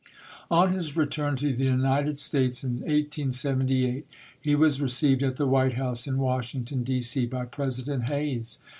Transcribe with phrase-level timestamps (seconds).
[0.49, 4.07] On his return to the United States in 1878,
[4.41, 7.01] he was received at the White House in Washington, D.
[7.01, 8.57] C., by President Hayes.